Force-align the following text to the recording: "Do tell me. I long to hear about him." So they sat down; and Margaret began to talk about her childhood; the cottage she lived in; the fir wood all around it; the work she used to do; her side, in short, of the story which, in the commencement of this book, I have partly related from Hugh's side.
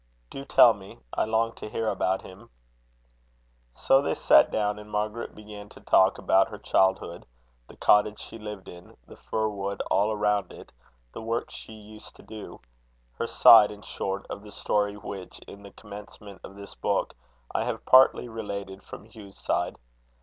"Do 0.31 0.45
tell 0.45 0.73
me. 0.73 0.97
I 1.13 1.25
long 1.25 1.53
to 1.57 1.69
hear 1.69 1.87
about 1.87 2.23
him." 2.23 2.49
So 3.75 4.01
they 4.01 4.15
sat 4.15 4.49
down; 4.49 4.79
and 4.79 4.89
Margaret 4.89 5.35
began 5.35 5.69
to 5.69 5.79
talk 5.79 6.17
about 6.17 6.47
her 6.49 6.57
childhood; 6.57 7.23
the 7.67 7.77
cottage 7.77 8.19
she 8.19 8.39
lived 8.39 8.67
in; 8.67 8.97
the 9.05 9.15
fir 9.15 9.47
wood 9.47 9.79
all 9.91 10.11
around 10.11 10.51
it; 10.53 10.71
the 11.13 11.21
work 11.21 11.51
she 11.51 11.73
used 11.73 12.15
to 12.15 12.23
do; 12.23 12.59
her 13.19 13.27
side, 13.27 13.69
in 13.69 13.83
short, 13.83 14.25
of 14.27 14.41
the 14.41 14.49
story 14.51 14.95
which, 14.97 15.37
in 15.47 15.61
the 15.61 15.69
commencement 15.69 16.41
of 16.43 16.55
this 16.55 16.73
book, 16.73 17.13
I 17.53 17.63
have 17.65 17.85
partly 17.85 18.27
related 18.27 18.81
from 18.81 19.05
Hugh's 19.05 19.37
side. 19.37 19.75